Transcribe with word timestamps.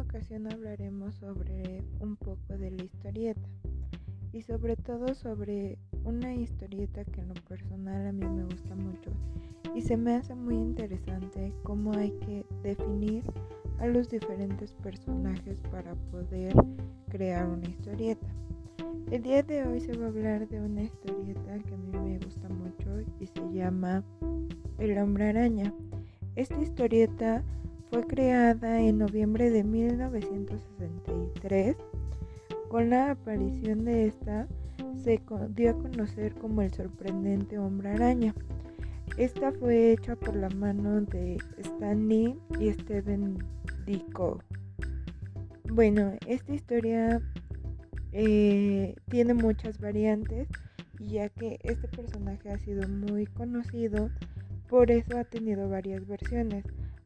ocasión 0.00 0.46
hablaremos 0.52 1.16
sobre 1.16 1.82
un 1.98 2.16
poco 2.16 2.56
de 2.56 2.70
la 2.70 2.84
historieta 2.84 3.48
y 4.32 4.42
sobre 4.42 4.76
todo 4.76 5.14
sobre 5.14 5.78
una 6.04 6.32
historieta 6.32 7.04
que 7.04 7.20
en 7.20 7.28
lo 7.28 7.34
personal 7.48 8.06
a 8.06 8.12
mí 8.12 8.24
me 8.24 8.44
gusta 8.44 8.76
mucho 8.76 9.10
y 9.74 9.82
se 9.82 9.96
me 9.96 10.14
hace 10.14 10.34
muy 10.36 10.54
interesante 10.54 11.52
cómo 11.64 11.92
hay 11.92 12.12
que 12.20 12.46
definir 12.62 13.24
a 13.80 13.88
los 13.88 14.08
diferentes 14.08 14.72
personajes 14.74 15.58
para 15.72 15.94
poder 16.12 16.54
crear 17.08 17.48
una 17.48 17.68
historieta. 17.68 18.28
El 19.10 19.22
día 19.22 19.42
de 19.42 19.66
hoy 19.66 19.80
se 19.80 19.96
va 19.96 20.06
a 20.06 20.08
hablar 20.08 20.48
de 20.48 20.60
una 20.60 20.84
historieta 20.84 21.58
que 21.58 21.74
a 21.74 21.76
mí 21.76 21.98
me 21.98 22.18
gusta 22.18 22.48
mucho 22.48 23.00
y 23.18 23.26
se 23.26 23.52
llama 23.52 24.04
El 24.78 24.96
hombre 24.98 25.30
araña. 25.30 25.74
Esta 26.36 26.60
historieta 26.62 27.42
fue 27.94 28.06
creada 28.08 28.80
en 28.80 28.98
noviembre 28.98 29.50
de 29.50 29.62
1963. 29.62 31.76
Con 32.68 32.90
la 32.90 33.12
aparición 33.12 33.84
de 33.84 34.08
esta 34.08 34.48
se 34.96 35.22
dio 35.50 35.70
a 35.70 35.74
conocer 35.74 36.34
como 36.34 36.62
el 36.62 36.74
sorprendente 36.74 37.56
hombre 37.56 37.90
araña. 37.90 38.34
Esta 39.16 39.52
fue 39.52 39.92
hecha 39.92 40.16
por 40.16 40.34
la 40.34 40.50
mano 40.50 41.02
de 41.02 41.38
Stan 41.58 42.08
Lee 42.08 42.36
y 42.58 42.72
Steven 42.72 43.38
Dico. 43.86 44.42
Bueno, 45.70 46.14
esta 46.26 46.52
historia 46.52 47.22
eh, 48.10 48.96
tiene 49.08 49.34
muchas 49.34 49.78
variantes, 49.78 50.48
ya 50.98 51.28
que 51.28 51.60
este 51.62 51.86
personaje 51.86 52.50
ha 52.50 52.58
sido 52.58 52.88
muy 52.88 53.26
conocido, 53.26 54.10
por 54.68 54.90
eso 54.90 55.16
ha 55.16 55.22
tenido 55.22 55.68
varias 55.68 56.04
versiones. 56.08 56.64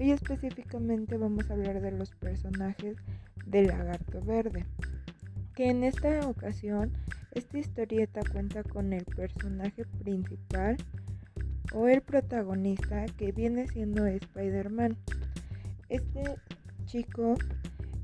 Hoy 0.00 0.12
específicamente 0.12 1.18
vamos 1.18 1.50
a 1.50 1.52
hablar 1.52 1.82
de 1.82 1.90
los 1.90 2.10
personajes 2.12 2.96
del 3.44 3.66
lagarto 3.66 4.22
verde, 4.22 4.64
que 5.54 5.68
en 5.68 5.84
esta 5.84 6.26
ocasión 6.26 6.90
esta 7.32 7.58
historieta 7.58 8.22
cuenta 8.32 8.62
con 8.62 8.94
el 8.94 9.04
personaje 9.04 9.84
principal 10.02 10.78
o 11.74 11.86
el 11.86 12.00
protagonista 12.00 13.04
que 13.18 13.32
viene 13.32 13.68
siendo 13.68 14.06
Spider-Man. 14.06 14.96
Este 15.90 16.22
chico 16.86 17.34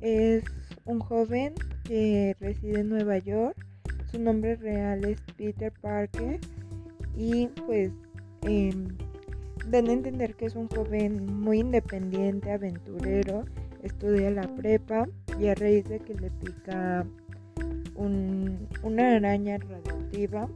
es 0.00 0.44
un 0.86 0.98
joven 0.98 1.52
que 1.84 2.34
reside 2.40 2.80
en 2.80 2.88
Nueva 2.88 3.18
York. 3.18 3.66
Su 4.10 4.18
nombre 4.18 4.56
real 4.56 5.04
es 5.04 5.20
Peter 5.36 5.70
Parker 5.82 6.40
y 7.14 7.48
pues 7.66 7.92
eh, 8.48 8.72
Dan 9.68 9.88
a 9.88 9.92
entender 9.92 10.34
que 10.34 10.46
es 10.46 10.56
un 10.56 10.68
joven 10.68 11.26
muy 11.40 11.60
independiente, 11.60 12.50
aventurero, 12.50 13.44
estudia 13.82 14.30
la 14.30 14.42
prepa 14.56 15.06
y 15.38 15.46
a 15.46 15.54
raíz 15.54 15.84
de 15.84 15.98
que 16.00 16.14
le 16.14 16.30
pica 16.30 17.06
una 17.94 19.16
araña 19.16 19.58
radioactiva, 19.58 20.48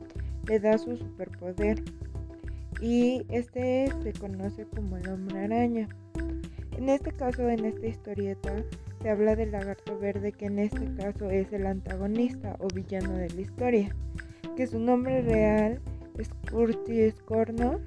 le 0.48 0.60
da 0.60 0.78
su 0.78 0.96
superpoder. 0.96 1.82
Y 2.80 3.24
este 3.30 3.90
se 4.02 4.12
conoce 4.12 4.66
como 4.66 4.96
el 4.96 5.08
hombre 5.08 5.44
araña. 5.44 5.88
En 6.76 6.88
este 6.90 7.10
caso, 7.12 7.48
en 7.48 7.64
esta 7.64 7.86
historieta, 7.86 8.52
se 9.00 9.08
habla 9.08 9.34
del 9.34 9.52
lagarto 9.52 9.98
verde, 9.98 10.32
que 10.32 10.46
en 10.46 10.58
este 10.58 10.92
caso 10.94 11.30
es 11.30 11.50
el 11.52 11.66
antagonista 11.66 12.56
o 12.58 12.68
villano 12.68 13.14
de 13.14 13.30
la 13.30 13.40
historia, 13.40 13.96
que 14.56 14.66
su 14.66 14.78
nombre 14.78 15.22
real 15.22 15.80
es 16.18 16.28
Curtis 16.50 17.14
Corno 17.24 17.80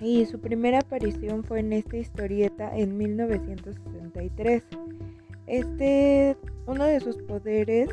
y 0.00 0.24
su 0.26 0.40
primera 0.40 0.78
aparición 0.78 1.44
fue 1.44 1.60
en 1.60 1.72
esta 1.72 1.96
historieta 1.96 2.76
en 2.76 2.96
1963. 2.96 4.64
Este, 5.46 6.36
uno 6.66 6.84
de 6.84 7.00
sus 7.00 7.16
poderes 7.16 7.90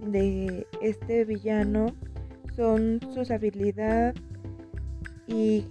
de 0.00 0.66
este 0.80 1.24
villano 1.24 1.94
son 2.56 3.00
sus 3.12 3.30
habilidades 3.30 4.14
y 5.26 5.66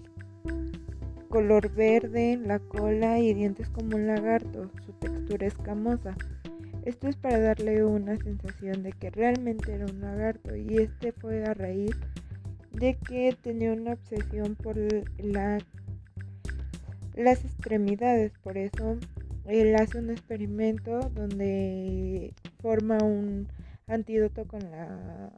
color 1.29 1.73
verde, 1.73 2.39
la 2.45 2.59
cola 2.59 3.19
y 3.19 3.33
dientes 3.33 3.69
como 3.69 3.95
un 3.95 4.05
lagarto, 4.05 4.69
su 4.85 4.91
textura 4.93 5.47
escamosa. 5.47 6.15
Esto 6.85 7.07
es 7.07 7.15
para 7.15 7.39
darle 7.39 7.83
una 7.83 8.17
sensación 8.17 8.83
de 8.83 8.91
que 8.91 9.09
realmente 9.09 9.73
era 9.73 9.85
un 9.85 10.01
lagarto 10.01 10.55
y 10.55 10.77
este 10.77 11.13
fue 11.13 11.43
a 11.45 11.53
raíz 11.53 11.91
de 11.91 12.22
que 12.79 13.37
tenía 13.41 13.73
una 13.73 13.93
obsesión 13.93 14.55
por 14.55 14.77
la, 15.17 15.59
las 17.15 17.45
extremidades. 17.45 18.33
Por 18.43 18.57
eso 18.57 18.97
él 19.45 19.75
hace 19.75 19.99
un 19.99 20.09
experimento 20.09 20.99
donde 21.13 22.33
forma 22.59 22.97
un 22.97 23.47
antídoto 23.87 24.45
con 24.45 24.61
la, 24.71 25.31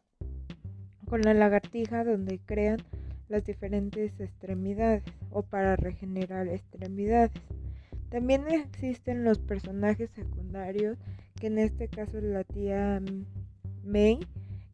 con 1.07 1.21
la 1.21 1.33
lagartija 1.33 2.03
donde 2.03 2.39
crean 2.45 2.77
las 3.27 3.43
diferentes 3.45 4.19
extremidades 4.19 5.03
o 5.31 5.43
para 5.43 5.75
regenerar 5.75 6.47
extremidades. 6.47 7.31
También 8.09 8.47
existen 8.47 9.23
los 9.23 9.39
personajes 9.39 10.09
secundarios, 10.11 10.97
que 11.39 11.47
en 11.47 11.59
este 11.59 11.87
caso 11.87 12.19
es 12.19 12.23
la 12.23 12.43
tía 12.43 13.01
May, 13.83 14.19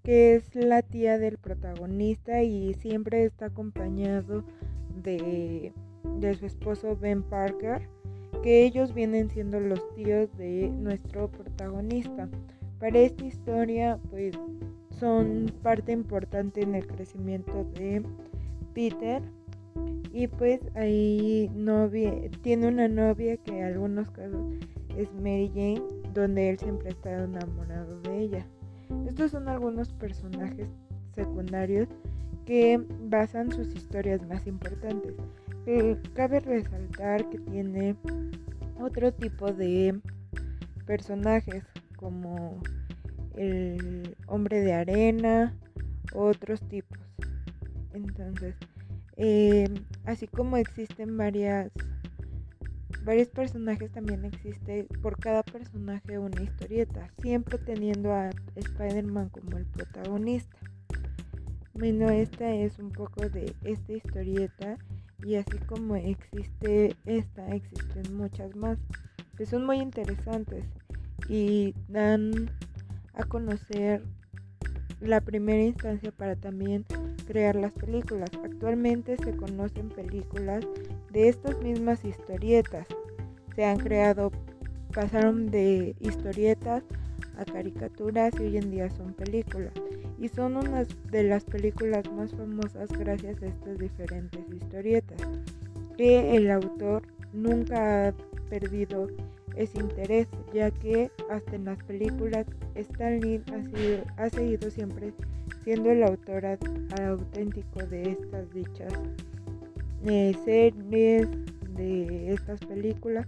que 0.03 0.35
es 0.35 0.56
la 0.56 0.81
tía 0.81 1.17
del 1.17 1.38
protagonista 1.38 2.41
y 2.44 2.73
siempre 2.75 3.25
está 3.25 3.47
acompañado 3.47 4.44
de, 5.03 5.73
su 6.38 6.45
esposo 6.45 6.95
Ben 6.95 7.23
Parker, 7.23 7.88
que 8.44 8.63
ellos 8.63 8.94
vienen 8.94 9.29
siendo 9.29 9.59
los 9.59 9.94
tíos 9.95 10.35
de 10.38 10.69
nuestro 10.69 11.29
protagonista. 11.29 12.29
Para 12.79 13.00
esta 13.00 13.25
historia, 13.25 14.00
pues 14.09 14.35
son 15.00 15.51
parte 15.61 15.91
importante 15.91 16.61
en 16.61 16.75
el 16.75 16.88
crecimiento 16.88 17.63
de 17.75 18.03
Peter 18.73 19.22
y 20.11 20.28
pues 20.28 20.59
ahí 20.75 21.50
novia, 21.56 22.13
tiene 22.41 22.67
una 22.67 22.88
novia 22.88 23.38
que 23.38 23.57
en 23.57 23.63
algunos 23.63 24.09
casos 24.11 24.45
es 24.97 25.13
Mary 25.13 25.50
Jane, 25.53 25.84
donde 26.13 26.50
él 26.50 26.59
siempre 26.59 26.90
estado 26.90 27.25
enamorado 27.25 28.00
de 28.01 28.19
ella. 28.19 28.45
Estos 29.07 29.31
son 29.31 29.47
algunos 29.47 29.91
personajes 29.94 30.68
secundarios 31.16 31.88
que 32.46 32.81
basan 33.09 33.52
sus 33.52 33.68
historias 33.75 34.25
más 34.28 34.47
importantes. 34.47 35.13
Eh, 35.66 35.97
cabe 36.13 36.40
resaltar 36.40 37.29
que 37.29 37.38
tiene 37.40 37.96
otro 38.79 39.13
tipo 39.13 39.52
de 39.52 40.00
personajes 40.85 41.63
como 41.96 42.59
el 43.35 44.16
hombre 44.28 44.62
de 44.62 44.74
arena, 44.74 45.56
otros 46.13 46.62
tipos. 46.68 47.00
Entonces, 47.94 48.56
eh, 49.18 49.69
así 50.06 50.28
como 50.28 50.58
existen 50.58 51.16
varias 51.18 51.72
varios 53.03 53.29
personajes 53.29 53.91
también 53.91 54.25
existe 54.25 54.88
por 55.01 55.19
cada 55.19 55.44
personaje 55.44 56.19
una 56.19 56.41
historieta, 56.41 57.09
siempre 57.22 57.57
teniendo 57.57 58.13
a 58.13 58.29
Spider-Man 58.56 59.29
como 59.29 59.57
el 59.57 59.66
protagonista. 59.66 60.57
Bueno, 61.73 62.09
esta 62.09 62.53
es 62.53 62.78
un 62.79 62.91
poco 62.91 63.28
de 63.29 63.56
esta 63.63 63.94
historieta 63.94 64.78
y 65.23 65.35
así 65.35 65.57
como 65.67 65.95
existe 65.95 66.95
esta, 67.06 67.47
existen 67.56 68.16
muchas 68.16 68.56
más 68.56 68.78
que 69.38 69.45
son 69.45 69.66
muy 69.66 69.78
interesantes 69.78 70.66
y 71.28 71.73
dan 71.88 72.51
a 73.13 73.23
conocer 73.23 74.03
la 75.00 75.22
primera 75.22 75.63
instancia 75.63 76.11
para 76.11 76.35
también 76.35 76.85
crear 77.31 77.55
las 77.55 77.72
películas. 77.73 78.29
Actualmente 78.43 79.16
se 79.16 79.35
conocen 79.35 79.87
películas 79.87 80.66
de 81.11 81.29
estas 81.29 81.57
mismas 81.61 82.03
historietas. 82.03 82.87
Se 83.55 83.63
han 83.63 83.78
creado, 83.78 84.31
pasaron 84.93 85.49
de 85.49 85.95
historietas 86.01 86.83
a 87.37 87.45
caricaturas 87.45 88.33
y 88.37 88.43
hoy 88.43 88.57
en 88.57 88.69
día 88.72 88.89
son 88.89 89.13
películas. 89.13 89.72
Y 90.19 90.28
son 90.28 90.57
unas 90.57 90.89
de 91.09 91.23
las 91.23 91.45
películas 91.45 92.03
más 92.11 92.31
famosas 92.31 92.89
gracias 92.89 93.41
a 93.41 93.47
estas 93.47 93.79
diferentes 93.79 94.41
historietas. 94.53 95.22
Que 95.95 96.35
el 96.35 96.51
autor 96.51 97.03
nunca 97.31 98.09
ha 98.09 98.13
perdido 98.49 99.07
ese 99.55 99.79
interés, 99.79 100.28
ya 100.53 100.69
que 100.69 101.11
hasta 101.29 101.55
en 101.55 101.66
las 101.66 101.81
películas 101.83 102.45
Stan 102.75 103.22
Lee 103.22 103.41
ha, 104.17 104.23
ha 104.23 104.29
seguido 104.29 104.69
siempre 104.69 105.13
siendo 105.63 105.91
el 105.91 106.03
autor 106.03 106.46
auténtico 106.99 107.85
de 107.87 108.11
estas 108.11 108.52
dichas 108.53 108.93
series, 110.46 111.29
de 111.75 112.34
estas 112.34 112.59
películas 112.61 113.28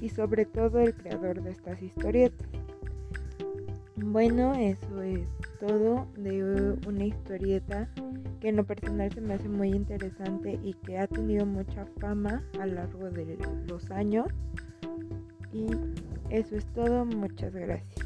y 0.00 0.08
sobre 0.08 0.44
todo 0.46 0.80
el 0.80 0.94
creador 0.94 1.42
de 1.42 1.50
estas 1.50 1.82
historietas. 1.82 2.48
Bueno, 3.96 4.54
eso 4.54 5.02
es 5.02 5.28
todo 5.60 6.06
de 6.16 6.76
una 6.86 7.04
historieta 7.04 7.88
que 8.40 8.48
en 8.48 8.56
lo 8.56 8.64
personal 8.64 9.12
se 9.12 9.20
me 9.20 9.34
hace 9.34 9.48
muy 9.48 9.68
interesante 9.68 10.58
y 10.62 10.74
que 10.74 10.98
ha 10.98 11.06
tenido 11.06 11.46
mucha 11.46 11.86
fama 12.00 12.42
a 12.60 12.66
lo 12.66 12.74
largo 12.74 13.10
de 13.10 13.38
los 13.68 13.90
años. 13.92 14.26
Y 15.52 15.66
Eso 16.30 16.56
es 16.56 16.66
todo, 16.72 17.04
muchas 17.04 17.54
gracias. 17.54 18.01